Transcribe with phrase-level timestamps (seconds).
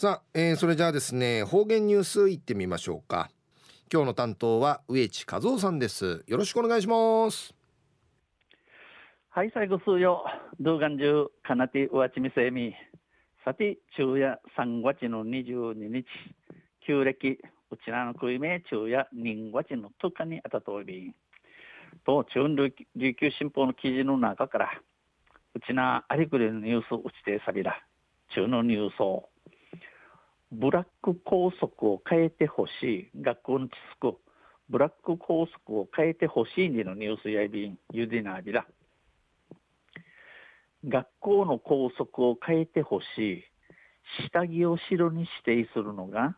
[0.00, 3.30] さあ、えー、それじゃあですね方言ニュースいってみましょうか。
[3.92, 6.22] 今日の担当は植地和夫さんです。
[6.28, 7.52] よろしくお願いします。
[9.30, 10.24] はい最後数よ
[10.60, 12.76] 動画中かなてうわちみせみ。
[13.44, 16.06] さて昼夜3月の22日。
[16.86, 17.40] 旧暦
[17.72, 21.12] うちらの食いめ昼夜人月の10日にあたといび
[22.06, 24.70] と中琉球新報の記事の中から
[25.56, 27.82] うちなありくりのニュースうちてさびら。
[28.30, 29.28] 中のニュースを。
[30.50, 33.70] ブラック校則を変えてほしい学校の知
[34.00, 34.16] 識
[34.70, 38.66] ブラック校則を変えてほしいにのニュースやいびんゆでなびら
[40.86, 43.44] 学校の校則を変えてほしい
[44.30, 46.36] 下着を白に指定するのが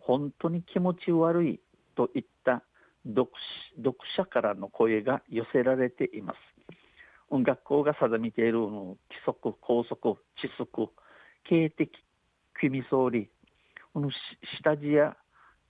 [0.00, 1.60] 本当に気持ち悪い
[1.96, 2.62] といった
[3.06, 3.30] 読
[4.16, 6.36] 者からの声が寄せられています。
[7.32, 10.90] 学校が定めている規則校則知識
[11.44, 11.90] 経的
[12.54, 13.30] 組総理
[13.92, 14.10] この
[14.62, 15.16] 下地や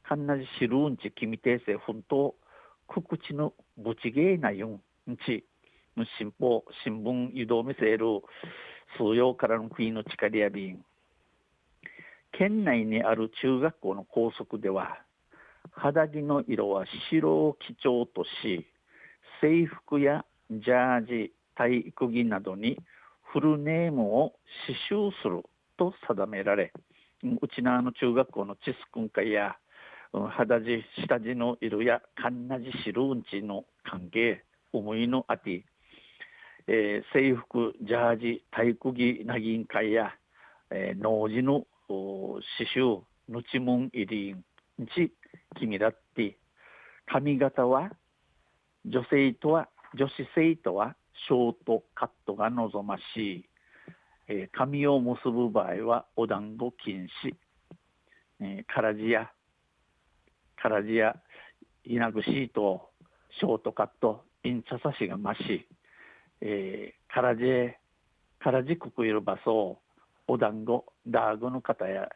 [0.02, 2.34] かんなじしるんち君訂正本当
[2.86, 4.80] くくちのぶちげえなよん
[5.26, 5.44] ち
[6.18, 7.98] 新報新聞誘導見せる
[8.98, 10.84] 数曜からの国の力やびん。
[12.32, 14.98] 県内にある中学校の校則では
[15.72, 18.66] 肌着の色は白を基調とし
[19.40, 22.78] 制服やジャージ体育着などに
[23.32, 24.34] フルネームを
[24.66, 25.42] 刺繍する
[25.76, 26.72] と定められ
[27.22, 29.56] うちなの中学校のチスくん会や、
[30.12, 35.64] うん、肌地下地の色やかんなじしるうんちの関係思いのあて、
[36.66, 40.12] えー、制服ジャージ体育着なぎん会や、
[40.70, 42.42] えー、農事の刺
[42.74, 45.12] 繍ぬちもん入りんち
[45.58, 46.36] 君だって。
[47.12, 47.90] 髪型は
[48.86, 49.68] 女性とは
[49.98, 50.94] 女子生徒は
[51.26, 53.44] ショートカットが望ましい。
[54.32, 57.34] えー、髪を結ぶ場合はお団子禁止、
[58.40, 59.28] えー、からじや
[60.62, 61.16] からじや
[61.84, 62.90] 稲ぐシート
[63.40, 65.66] ショートカットインチャサシがまし、
[66.40, 67.42] えー、からじ
[68.38, 69.78] からじくくいる場所
[70.28, 72.08] お団子ダーグの方や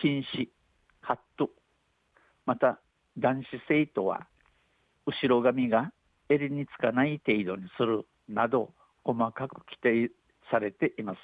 [0.00, 0.48] 禁止
[1.02, 1.50] カット。
[2.46, 2.80] また
[3.18, 4.26] 男子生徒は
[5.04, 5.92] 後ろ髪が
[6.30, 8.72] 襟につかない程度にするなど
[9.04, 10.10] 細かく規定
[10.50, 11.18] されています。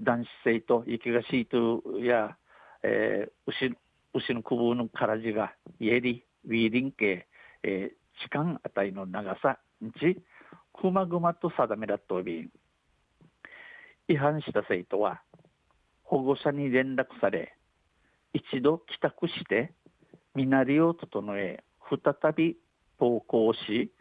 [0.00, 2.36] 男子生徒、雪がシートや、
[2.82, 3.76] えー、牛
[4.14, 7.26] 牛の首のからじが、イエリ、ウィーリン系、
[7.62, 9.58] えー、時間値の長さ、
[10.00, 10.22] ち、
[10.72, 12.50] くまぐまと定めらっとび、
[14.08, 15.22] 違反した生徒は、
[16.02, 17.56] 保護者に連絡され、
[18.34, 19.72] 一度帰宅して、
[20.34, 22.56] 身なりを整え、再び
[23.00, 23.92] 登校し、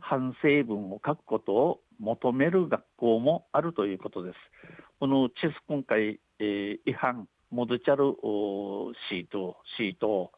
[0.00, 4.36] 反省文を書くことを求める学校もあるということです。
[5.00, 8.14] このチェス今回、えー、違反、モドチャル
[9.08, 10.32] シート、シート、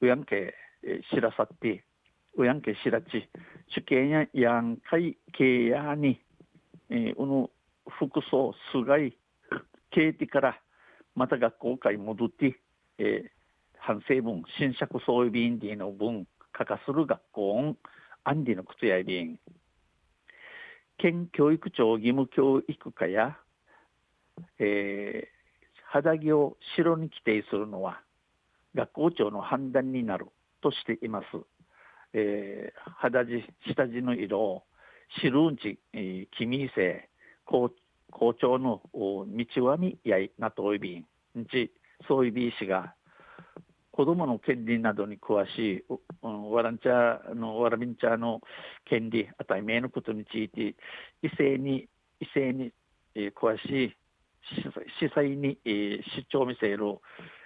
[0.00, 1.84] ウヤンケ、えー、知らさって、
[2.36, 3.28] ウヤンケ知らち、
[3.68, 6.20] 主権やヤンカイケヤに、
[6.90, 7.50] えー、この
[7.88, 9.16] 服装、すがい、
[9.90, 10.60] ケーティから、
[11.14, 12.60] また学校会戻って、
[12.98, 13.28] えー、
[13.78, 17.76] 反省文、新釈総備員ディの文、書かする学校、
[18.24, 19.38] アンディの靴やびん、
[20.98, 23.36] 県教育庁義務教育課や、
[24.58, 25.26] えー、
[25.86, 28.00] 肌着を白に規定するのは
[28.74, 30.26] 学校長の判断になる
[30.60, 31.26] としています。
[32.12, 33.44] えー、肌地、
[33.74, 34.62] 下地の色を
[35.20, 37.08] 白うんち、えー、君せ
[37.44, 37.70] 校
[38.10, 41.04] 校長の道はみやいなといびん
[41.46, 41.70] ち
[42.06, 42.94] そういびいしが
[43.98, 45.84] 子どもの権利などに詳しい、
[46.22, 48.40] うん、ワランチャーのワラビンチャーの
[48.84, 50.76] 権利あたり名のことについて
[51.20, 51.88] 異性に
[52.20, 52.72] 異性に、
[53.16, 53.96] えー、詳しい
[55.00, 56.78] 司祭に、えー、主張を見せる、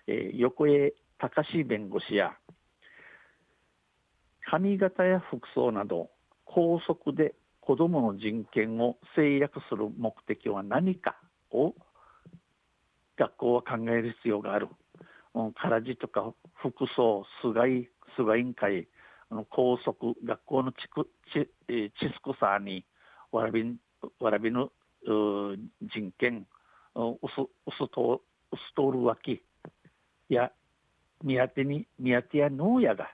[0.07, 2.37] えー、横江隆弁護士や
[4.51, 6.11] 髪型や服装など
[6.45, 11.17] 校則で子どもの人権を制約する目的は何か
[11.51, 11.75] を
[13.17, 14.69] 学校は考える必要がある。
[15.55, 18.89] からじとか服装、菅井、菅委員会、
[19.31, 22.85] あの校則、学校の地区地地区さに
[23.31, 23.77] わらび
[24.21, 24.71] わらびの
[25.05, 26.47] 人権、
[26.95, 29.43] うすうすとうすとるわき
[30.29, 30.53] や
[31.23, 33.09] 宮手に宮手や農家が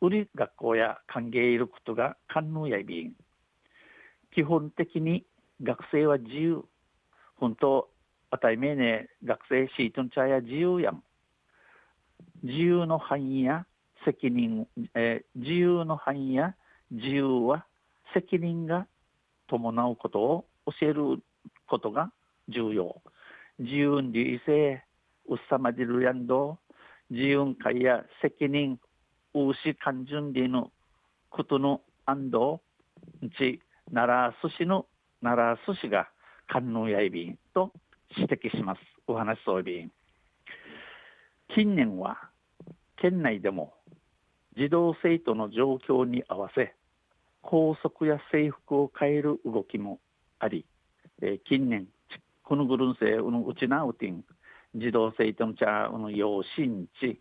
[0.00, 3.12] 売り学校や歓迎いることが官能やびん。
[4.34, 5.26] 基本的に
[5.62, 6.64] 学生は自由。
[7.36, 7.88] 本当
[8.38, 11.02] たいめね学生シートンチャや自由やん。
[12.42, 13.66] 自由の範囲や
[14.04, 16.54] 責任、えー、自由の範囲や
[16.90, 17.66] 自由は
[18.14, 18.86] 責任が
[19.48, 21.22] 伴うことを教える
[21.66, 22.10] ことが
[22.48, 23.00] 重要。
[23.58, 24.82] 自由に異性、
[25.28, 26.58] うっさまじるやんど。
[27.10, 28.78] 自由会や責任
[29.34, 30.70] うしかんじゅんりの
[31.28, 33.60] ことの安藤ち
[33.92, 34.86] 奈良寿司の
[35.22, 36.08] 奈良寿司が
[36.48, 37.70] 観音やいびんと
[38.16, 38.80] 指摘します。
[39.06, 39.90] お話そうびん
[41.54, 42.18] 近年は
[42.96, 43.74] 県内でも
[44.56, 46.74] 児童生徒の状況に合わせ
[47.42, 49.98] 校則や制服を変える動きも
[50.38, 50.64] あり、
[51.20, 51.88] えー、近年
[52.42, 54.24] このグルンセのうちなうてん
[54.74, 57.20] 児童生徒の茶の養親地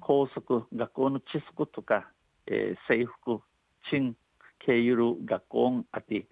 [0.00, 2.10] 校則学校の知識とか、
[2.46, 3.40] えー、制服
[3.90, 4.14] 賃
[4.64, 6.26] 経由る学校あて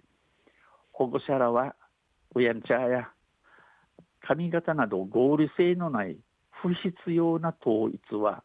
[0.91, 1.75] 保護者らは
[2.35, 3.09] うやんちゃや
[4.27, 6.17] 髪型など合理性のない
[6.61, 8.43] 不必要な統一は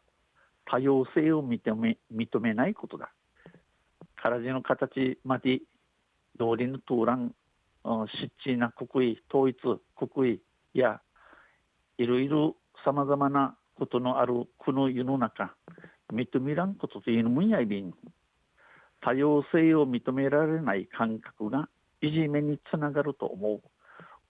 [0.65, 3.11] 多様性を認め認めないことだ。
[4.15, 5.59] 体の形まで
[6.37, 7.35] 通りのトーラン
[8.21, 9.57] 湿地な国威統一
[9.97, 10.41] 国威
[10.73, 11.01] や
[11.97, 15.53] いろいろさまざまなことのあるこの世の中
[16.13, 17.93] 認めらんことというのもやいびん
[19.01, 21.67] 多様性を認められない感覚が
[22.01, 23.61] いじめにつながると思う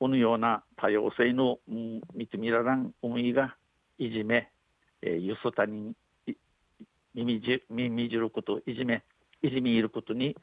[0.03, 3.55] このような多様性の、うん、認められん思いが
[3.97, 4.51] いじめ、
[5.01, 5.95] えー、ゆすたに
[7.15, 9.05] 耳じ耳じることいじめ
[9.41, 10.35] いじめいることに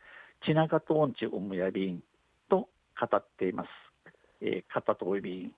[0.46, 2.00] ちながとんちおむやびん
[2.48, 3.68] と語っています。
[4.40, 5.52] えー、方とおびん。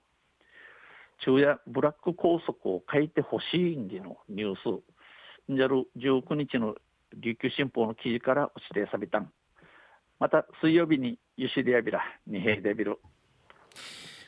[1.19, 4.55] 昼夜ブラック拘束を書いてほしいんでのニュー
[5.47, 5.49] ス。
[5.49, 6.75] んじゃる19日の
[7.13, 9.31] 琉球新報の記事から指定されたん。
[10.19, 12.99] また水曜日にゆしりやびらにへいでびる